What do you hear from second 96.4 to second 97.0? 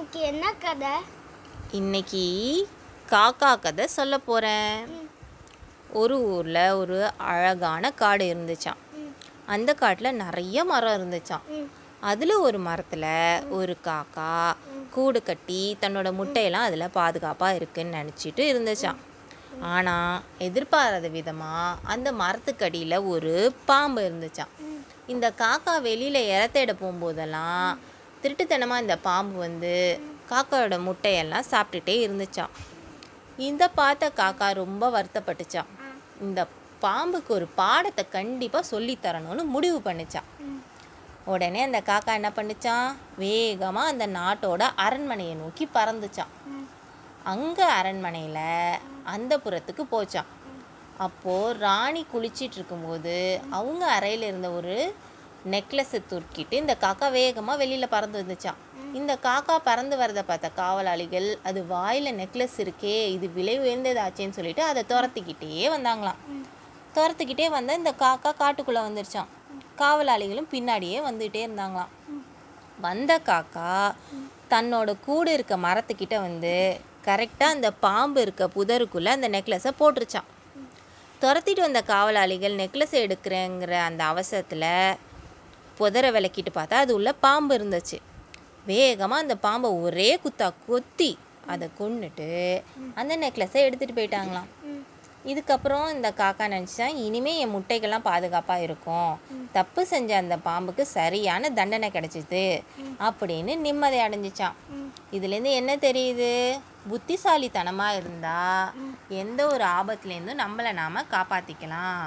நினச்சா